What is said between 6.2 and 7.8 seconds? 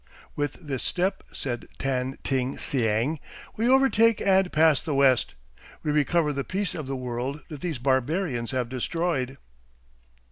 the peace of the world that these